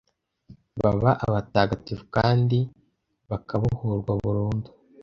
[0.81, 2.57] baba abatagatifu kandi
[3.29, 4.69] bakabohorwa burundu